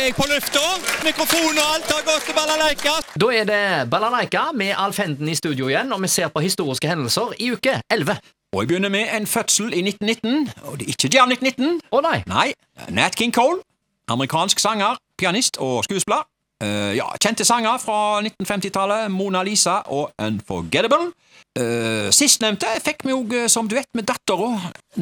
[0.00, 0.60] er jeg på lufta.
[1.04, 2.92] Mikrofon og alt har gått til balalaika.
[3.20, 6.88] Da er det Balalaika med Alf Henden i studio igjen, og vi ser på historiske
[6.88, 8.16] hendelser i uke 11.
[8.54, 11.80] Og jeg begynner med en fødsel i 1919, og det er ikke Janet 19.
[11.92, 12.16] Å nei!
[12.30, 12.48] Nei,
[12.96, 13.60] Nat King Cole,
[14.08, 16.24] amerikansk sanger, pianist og skuespiller.
[16.60, 21.10] Eh, ja, Kjente sanger fra 1950-tallet, Mona Lisa og Unforgettable.
[21.58, 24.52] Uh, Sistnevnte fikk vi òg som duett med dattera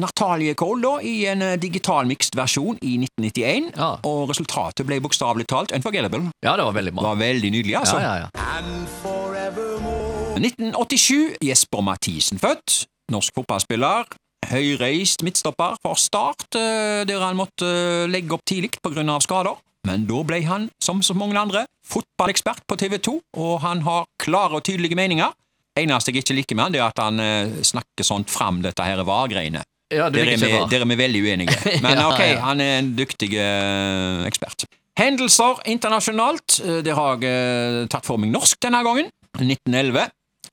[0.01, 3.91] Natalie Cole da, i en eh, digitalmikst versjon i 1991, Ja.
[4.07, 6.31] og resultatet ble bokstavelig talt Unforgettable.
[6.41, 7.99] Ja, det var veldig Det var veldig nydelig, altså.
[8.01, 9.39] Ja, ja, ja.
[10.39, 12.85] 1987, Jesper Mathisen født.
[13.11, 14.07] Norsk fotballspiller.
[14.49, 19.19] Høyreist midtstopper for Start, eh, der han måtte eh, legge opp tidlig pga.
[19.21, 19.59] skader.
[19.89, 24.05] Men da ble han, som så mange andre, fotballekspert på TV 2, og han har
[24.21, 25.33] klare og tydelige meninger.
[25.79, 28.83] Eneste jeg ikke liker med han, det er at han eh, snakker sånt fram dette
[28.85, 29.63] her var-greiene.
[29.89, 31.55] ja Der er, vi, veldig uenige.
[31.85, 32.39] Men Ja, ok, ja.
[32.45, 34.67] han er en dyktig eh, ekspert.
[34.99, 36.59] Hendelser internasjonalt.
[36.65, 39.09] eh, Det har jeg eh, tatt for meg norsk denne gangen.
[39.39, 40.09] 1911.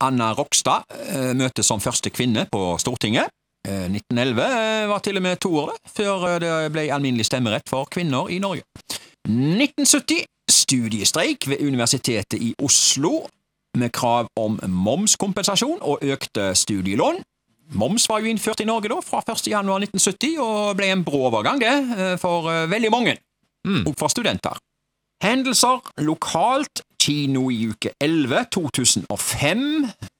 [0.06, 3.32] Anna Rokstad eh, møtes som første kvinne på Stortinget.
[3.66, 7.88] Eh, 1911 eh, var til og med to år før det ble alminnelig stemmerett for
[7.90, 8.62] kvinner i Norge.
[9.26, 10.24] 1970.
[10.46, 13.26] Studiestreik ved Universitetet i Oslo
[13.76, 17.18] med krav om momskompensasjon og økte studielån.
[17.74, 19.48] Moms var jo innført i Norge da, fra 1.
[19.50, 21.74] januar 1970, og ble en brå overgang det,
[22.22, 23.16] for eh, veldig mange,
[23.66, 24.54] og for studenter.
[25.22, 29.62] Hendelser lokalt, kino i uke 11 2005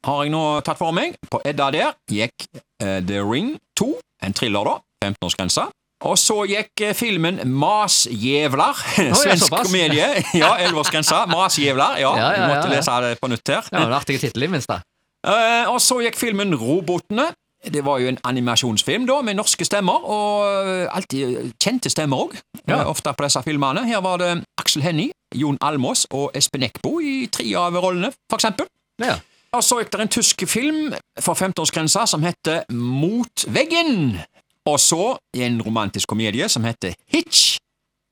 [0.06, 1.16] har jeg nå tatt for meg.
[1.30, 3.88] På Edda der gikk uh, The Ring 2,
[4.26, 5.66] en thriller da, 15-årsgrensa.
[6.06, 8.78] Og så gikk eh, filmen Masjævlar,
[9.14, 10.06] svensk komedie.
[10.42, 11.24] Ja, 11-årsgrensa.
[11.30, 11.96] Masjævlar.
[11.98, 13.66] Ja, Ja, ja, måtte lese det på nytt her.
[13.72, 14.78] Ja, artig tittel, i minste.
[15.26, 15.32] da.
[15.72, 17.32] og så gikk filmen Robotene.
[17.66, 22.36] Det var jo en animasjonsfilm da, med norske stemmer, og eh, alltid kjente stemmer òg.
[22.68, 22.84] Ja.
[22.86, 23.82] Ofte på disse filmene.
[23.88, 24.28] Her var det
[24.60, 28.68] Aksel Hennie, Jon Almås og Espen Eckbo i tre av rollene, for eksempel.
[29.02, 29.16] Ja.
[29.56, 34.20] Og så gikk det en tysk film for 15-årsgrensa som heter Mot veggen.
[34.66, 37.56] Og så en romantisk komedie som heter Hitch.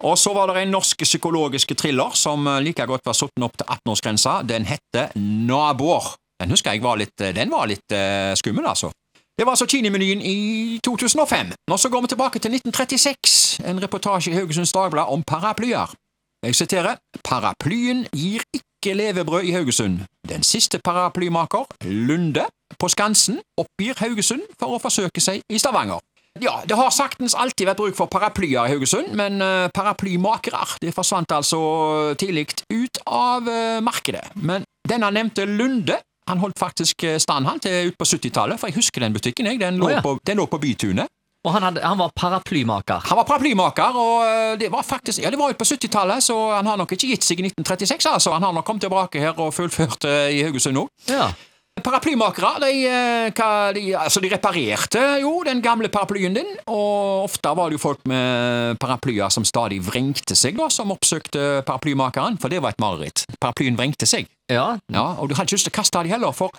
[0.05, 3.57] Og så var det en norsk psykologisk thriller som eh, like godt var satt opp
[3.59, 4.43] til 18-årsgrensa.
[4.47, 6.15] Den heter Naboer.
[6.41, 8.91] Den husker jeg var litt, eh, den var litt uh, skummel, altså.
[9.39, 11.53] Det var altså Kinimenyen i 2005.
[11.71, 13.61] Og så går vi tilbake til 1936.
[13.67, 15.95] En reportasje i Haugesunds Dagblad om paraplyer.
[16.45, 20.01] Jeg siterer Paraplyen gir ikke levebrød i Haugesund.
[20.29, 22.45] Den siste paraplymaker, Lunde,
[22.79, 26.03] på Skansen, oppgir Haugesund for å forsøke seg i Stavanger.
[26.43, 30.95] Ja, det har saktens alltid vært bruk for paraplyer i Haugesund, men uh, paraplymakere det
[30.97, 31.61] forsvant altså
[32.19, 34.25] tidlig ut av eh, markedet.
[34.35, 38.71] Men denne nevnte Lunde han holdt faktisk eh, stand han til ut på 70-tallet, for
[38.71, 39.47] jeg husker den butikken.
[39.51, 39.61] Jeg.
[39.61, 40.01] Den, lå oh, ja.
[40.05, 41.11] på, den lå på Bytunet.
[41.45, 43.03] Og han, hadde, han var paraplymaker.
[43.11, 46.37] Han var paraplymaker, og eh, det var faktisk, ja, det var jo på 70-tallet, så
[46.55, 48.33] han har nok ikke gitt seg i 1936, altså.
[48.33, 50.87] Han har nok kommet tilbake her og fullført eh, i Haugesund nå.
[51.13, 51.29] Ja.
[51.83, 57.51] Paraplymakere, de, eh, hva, de, altså, de reparerte jo den gamle paraplyen din, og ofte
[57.59, 62.49] var det jo folk med paraplyer som stadig vrengte seg, da, som oppsøkte paraplymakeren, for
[62.53, 63.25] det var et mareritt.
[63.43, 64.31] Paraplyen vrengte seg.
[64.49, 64.79] ja.
[64.95, 66.55] Ja, og du hadde ikke lyst til å kaste de heller, for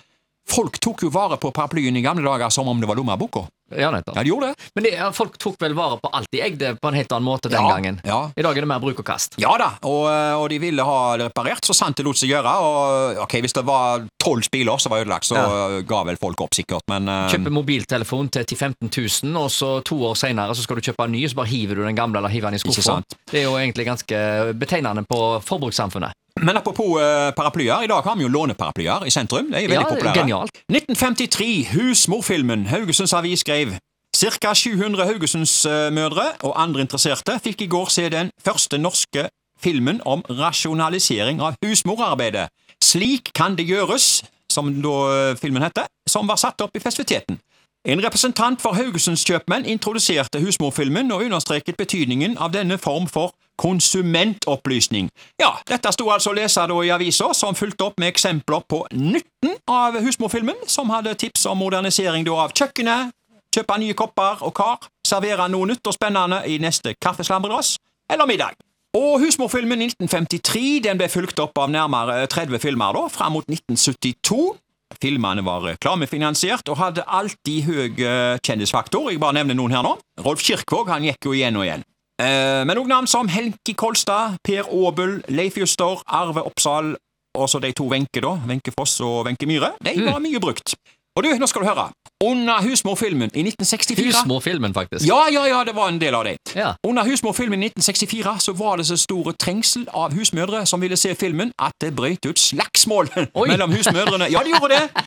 [0.50, 3.48] folk tok jo vare på paraplyen i gamle dager som om det var lommeboka.
[3.74, 4.14] Ja, nettopp.
[4.16, 4.66] Ja, de gjorde det.
[4.78, 7.26] Men det, ja, folk tok vel vare på alt de eide på en helt annen
[7.26, 7.96] måte den Ja, gangen.
[8.06, 8.20] ja.
[8.38, 9.34] I dag er det mer bruk og kast.
[9.42, 12.30] Ja da, og, eh, og de ville ha det reparert så sant det lot seg
[12.30, 12.52] gjøre.
[12.62, 15.82] Og ok, Hvis det var tolv spiler som var ødelagt, så Ja.
[15.82, 16.86] ga vel folk opp, sikkert.
[16.88, 20.78] Men uh, Kjøpe mobiltelefon til 10 000-15 000, og så to år senere så skal
[20.78, 23.02] du kjøpe en ny, så bare hiver du den gamle eller hiver den i skuffen.
[23.32, 26.14] Det er jo egentlig ganske betegnende på forbrukssamfunnet.
[26.42, 29.48] Men apropos uh, paraplyer, i dag har vi jo låneparaplyer i sentrum.
[29.52, 30.14] De er veldig Ja, populære.
[30.20, 30.52] genialt.
[30.70, 32.66] 1953, Husmorfilmen.
[32.68, 33.78] Haugesunds Avis skrev
[34.16, 39.30] Cirka 700 Haugesundsmødre og andre interesserte fikk i går se den første norske
[39.64, 42.50] filmen om rasjonalisering av husmorarbeidet.
[42.84, 44.94] Slik kan det gjøres, som da
[45.32, 47.40] eh, filmen heter, som var satt opp i festiviteten.
[47.86, 55.12] En representant for Haugesunds kjøpmenn introduserte husmorfilmen og understreket betydningen av denne form for konsumentopplysning.
[55.38, 59.54] Ja, dette sto altså å lese i avisa, som fulgte opp med eksempler på nytten
[59.70, 63.14] av husmorfilmen, som hadde tips om modernisering av kjøkkenet,
[63.54, 67.78] kjøpe nye kopper og kar, servere noe nytt og spennende i neste kaffeslambreglass
[68.10, 68.58] eller middag.
[68.98, 74.56] Og husmorfilmen 1953 den ble fulgt opp av nærmere 30 filmer da, fram mot 1972.
[75.02, 78.06] Filmene var reklamefinansiert og hadde alltid høy
[78.46, 79.12] kjendisfaktor.
[79.12, 79.96] Jeg bare nevner noen her nå.
[80.26, 81.86] Rolf Kirkvaag han gikk jo igjen og igjen.
[82.22, 86.94] Eh, men òg navn som Helki Kolstad, Per Aabel, Leif Juster, Arve Oppsal
[87.36, 88.38] og så de to Wenche, da.
[88.48, 89.74] Wenche Foss og Wenche Myhre.
[89.84, 90.76] De var mye brukt.
[91.16, 91.90] Og du, nå skal du høre.
[92.24, 95.06] Under husmorfilmen i 1964 Husmorfilmen, faktisk.
[95.08, 96.38] Ja, ja, ja, det var en del av det.
[96.56, 96.76] Ja.
[96.88, 101.16] Under husmorfilmen i 1964 så var det så store trengsel av husmødre som ville se
[101.16, 103.10] filmen, at det brøt ut slagsmål
[103.52, 104.30] mellom husmødrene.
[104.32, 105.04] Ja, det gjorde det!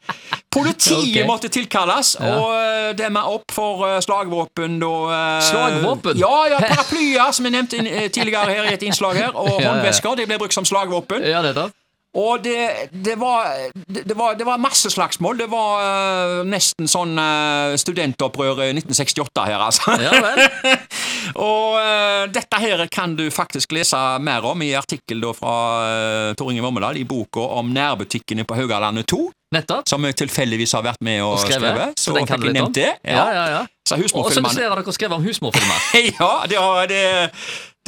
[0.52, 1.26] Politiet okay.
[1.26, 2.34] måtte tilkalles Ja.
[2.37, 6.16] og uh, demme opp for eh, slagvåpen og eh, Slagvåpen?
[6.19, 9.72] Ja, ja, paraplyer, som jeg nevnte eh, tidligere her i et innslag her, og Ja,
[9.72, 10.16] håndvesker.
[10.19, 11.25] De ble brukt som slagvåpen.
[11.25, 11.72] Ja, nettopp.
[12.19, 13.47] Og det, det, var,
[13.87, 15.38] det, var, det var masse slagsmål.
[15.38, 19.94] Det var eh, nesten sånn uh, studentopprør i 1968 her, altså.
[20.03, 20.43] Ja vel.
[21.49, 25.55] Og uh, dette her kan du faktisk lese mer om i artikkel da fra
[25.85, 29.23] uh, Tor Inge Vommedal i boka om nærbutikkene på Haugalandet 2,
[29.55, 29.89] Nettopp.
[29.89, 31.73] som jeg tilfeldigvis har vært med og, Og skrevet.
[31.73, 32.00] skrevet.
[32.00, 32.73] Så den kan du litt om.
[32.73, 32.93] det.
[33.05, 33.67] Ja, ja, ja.
[33.89, 35.81] Så Og så dere skrevet om husmorfilmer.
[36.21, 36.59] Ja, det,
[36.91, 37.03] det,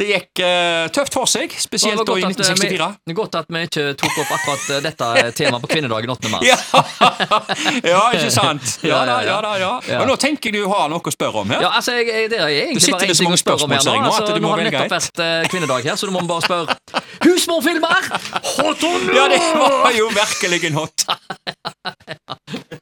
[0.01, 2.81] det gikk uh, tøft for seg, spesielt da i 1964.
[2.81, 2.89] at, eh, 1964.
[3.11, 6.33] vi, godt at vi ikke tok opp akkurat eh, dette temaet på kvinnedagen 8.
[6.33, 6.47] mars.
[7.93, 8.79] Ja, ikke sant?
[8.91, 9.73] Ja da, ja da, ja.
[9.91, 10.01] Ja.
[10.01, 11.67] Og nå tenker jeg du har noe å spørre om her.
[11.67, 13.99] Ja, altså, jeg, Det er egentlig bare en én ting å spørre om her nå.
[14.01, 18.03] Altså, nå har det nettopp vært kvinnedag her, så du må bare spørre Husmorfilmer!
[18.57, 21.07] Hot or Ja, det var jo virkelig en hot.